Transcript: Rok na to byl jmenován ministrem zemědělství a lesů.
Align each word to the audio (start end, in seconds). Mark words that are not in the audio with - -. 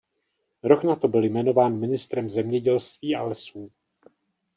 Rok 0.63 0.83
na 0.83 0.95
to 0.95 1.07
byl 1.07 1.23
jmenován 1.25 1.79
ministrem 1.79 2.29
zemědělství 2.29 3.15
a 3.15 3.23
lesů. 3.23 3.71